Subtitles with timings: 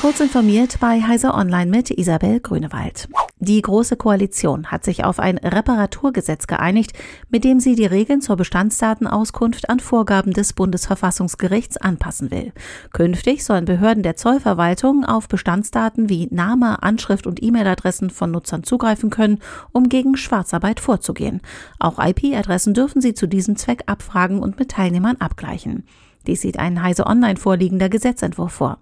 [0.00, 3.06] Kurz informiert bei Heise Online mit Isabel Grünewald.
[3.38, 6.94] Die Große Koalition hat sich auf ein Reparaturgesetz geeinigt,
[7.28, 12.54] mit dem sie die Regeln zur Bestandsdatenauskunft an Vorgaben des Bundesverfassungsgerichts anpassen will.
[12.94, 19.10] Künftig sollen Behörden der Zollverwaltung auf Bestandsdaten wie Name, Anschrift und E-Mail-Adressen von Nutzern zugreifen
[19.10, 19.38] können,
[19.72, 21.42] um gegen Schwarzarbeit vorzugehen.
[21.78, 25.84] Auch IP-Adressen dürfen sie zu diesem Zweck abfragen und mit Teilnehmern abgleichen.
[26.26, 28.78] Dies sieht ein Heise Online vorliegender Gesetzentwurf vor.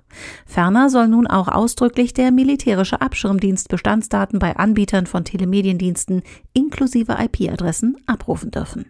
[0.46, 7.96] Ferner soll nun auch ausdrücklich der militärische Abschirmdienst Bestandsdaten bei Anbietern von Telemediendiensten inklusive IP-Adressen
[8.06, 8.86] abrufen dürfen.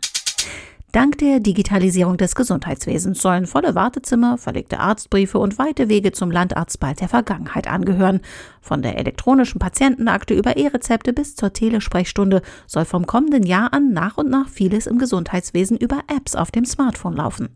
[0.90, 6.80] Dank der Digitalisierung des Gesundheitswesens sollen volle Wartezimmer, verlegte Arztbriefe und weite Wege zum Landarzt
[6.80, 8.22] bald der Vergangenheit angehören.
[8.62, 14.16] Von der elektronischen Patientenakte über E-Rezepte bis zur Telesprechstunde soll vom kommenden Jahr an nach
[14.16, 17.50] und nach vieles im Gesundheitswesen über Apps auf dem Smartphone laufen.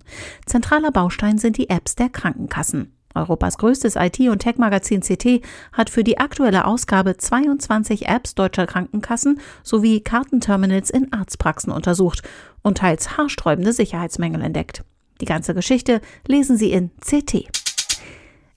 [0.45, 2.93] Zentraler Baustein sind die Apps der Krankenkassen.
[3.15, 5.43] Europas größtes IT- und Tech-Magazin CT
[5.73, 12.23] hat für die aktuelle Ausgabe 22 Apps deutscher Krankenkassen sowie Kartenterminals in Arztpraxen untersucht
[12.63, 14.85] und teils haarsträubende Sicherheitsmängel entdeckt.
[15.21, 17.62] Die ganze Geschichte lesen Sie in CT.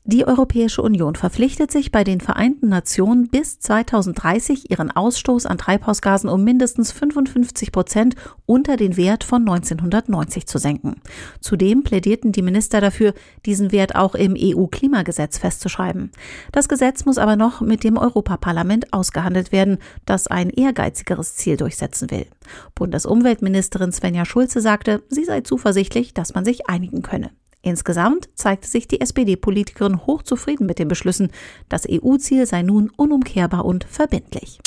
[0.08, 6.30] Die Europäische Union verpflichtet sich bei den Vereinten Nationen bis 2030 ihren Ausstoß an Treibhausgasen
[6.30, 11.02] um mindestens 55 Prozent unter den Wert von 1990 zu senken.
[11.40, 13.16] Zudem plädierten die Minister dafür,
[13.48, 16.12] diesen Wert auch im EU-Klimagesetz festzuschreiben.
[16.52, 22.12] Das Gesetz muss aber noch mit dem Europaparlament ausgehandelt werden, das ein ehrgeizigeres Ziel durchsetzen
[22.12, 22.28] will.
[22.76, 27.32] Bundesumweltministerin Svenja Schulze sagte, sie sei zuversichtlich, dass man sich einigen könne.
[27.66, 31.32] Insgesamt zeigte sich die SPD-Politikerin hochzufrieden mit den Beschlüssen.
[31.68, 34.60] Das EU-Ziel sei nun unumkehrbar und verbindlich.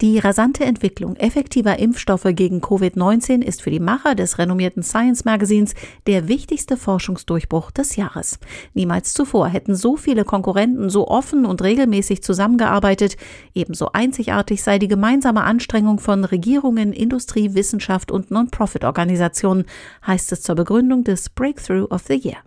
[0.00, 5.74] Die rasante Entwicklung effektiver Impfstoffe gegen Covid-19 ist für die Macher des renommierten Science Magazins
[6.06, 8.38] der wichtigste Forschungsdurchbruch des Jahres.
[8.74, 13.16] Niemals zuvor hätten so viele Konkurrenten so offen und regelmäßig zusammengearbeitet.
[13.54, 19.64] Ebenso einzigartig sei die gemeinsame Anstrengung von Regierungen, Industrie, Wissenschaft und Non-Profit-Organisationen,
[20.06, 22.38] heißt es zur Begründung des Breakthrough of the Year.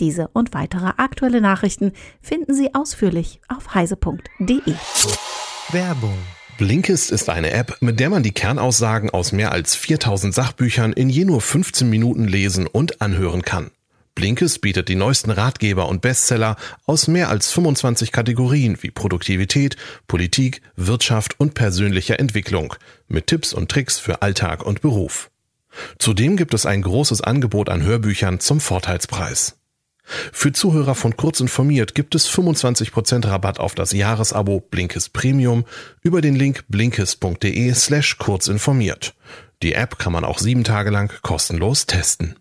[0.00, 1.92] Diese und weitere aktuelle Nachrichten
[2.22, 4.74] finden Sie ausführlich auf heise.de.
[5.70, 6.16] Werbung
[6.56, 11.10] Blinkist ist eine App, mit der man die Kernaussagen aus mehr als 4000 Sachbüchern in
[11.10, 13.72] je nur 15 Minuten lesen und anhören kann.
[14.14, 16.54] Blinkist bietet die neuesten Ratgeber und Bestseller
[16.86, 19.76] aus mehr als 25 Kategorien wie Produktivität,
[20.06, 22.74] Politik, Wirtschaft und persönlicher Entwicklung
[23.08, 25.32] mit Tipps und Tricks für Alltag und Beruf.
[25.98, 29.56] Zudem gibt es ein großes Angebot an Hörbüchern zum Vorteilspreis.
[30.04, 35.64] Für Zuhörer von Kurz informiert gibt es 25% Rabatt auf das Jahresabo Blinkist Premium
[36.02, 39.14] über den Link blinkist.de slash kurzinformiert.
[39.62, 42.36] Die App kann man auch sieben Tage lang kostenlos testen.